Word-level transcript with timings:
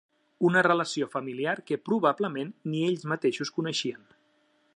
Una 0.49 0.63
relació 0.67 1.09
familiar 1.15 1.53
que 1.69 1.79
probablement 1.91 2.51
ni 2.73 2.81
ells 2.89 3.07
mateixos 3.13 3.57
coneixien. 3.61 4.07